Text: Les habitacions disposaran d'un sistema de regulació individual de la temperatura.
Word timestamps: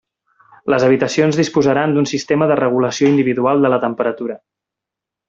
Les 0.73 0.85
habitacions 0.85 1.37
disposaran 1.41 1.93
d'un 1.97 2.09
sistema 2.13 2.47
de 2.53 2.57
regulació 2.63 3.13
individual 3.13 3.63
de 3.67 3.73
la 3.75 3.79
temperatura. 3.85 4.39